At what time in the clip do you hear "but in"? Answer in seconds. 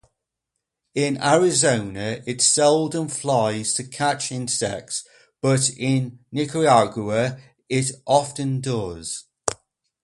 5.43-6.17